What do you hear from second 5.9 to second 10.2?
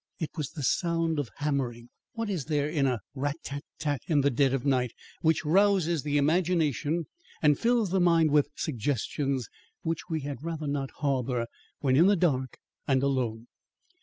the imagination and fills the mind with suggestions which